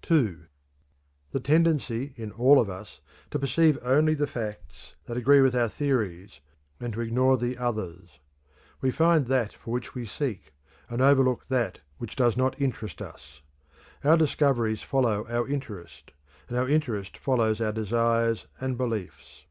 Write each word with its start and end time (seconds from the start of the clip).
(2) 0.00 0.46
The 1.32 1.40
tendency 1.40 2.14
in 2.16 2.32
all 2.32 2.58
of 2.58 2.70
us 2.70 3.00
to 3.30 3.38
perceive 3.38 3.78
only 3.82 4.14
the 4.14 4.26
facts 4.26 4.94
that 5.04 5.18
agree 5.18 5.42
with 5.42 5.54
our 5.54 5.68
theories 5.68 6.40
and 6.80 6.94
to 6.94 7.02
ignore 7.02 7.36
the 7.36 7.58
others. 7.58 8.18
We 8.80 8.90
find 8.90 9.26
that 9.26 9.52
for 9.52 9.72
which 9.72 9.94
we 9.94 10.06
seek, 10.06 10.54
and 10.88 11.02
overlook 11.02 11.46
that 11.48 11.80
which 11.98 12.16
does 12.16 12.34
not 12.34 12.58
interest 12.58 13.02
us. 13.02 13.42
Our 14.02 14.16
discoveries 14.16 14.80
follow 14.80 15.28
our 15.28 15.46
interest, 15.46 16.12
and 16.48 16.56
our 16.56 16.66
interest 16.66 17.18
follows 17.18 17.60
our 17.60 17.72
desires 17.72 18.46
and 18.62 18.78
beliefs. 18.78 19.44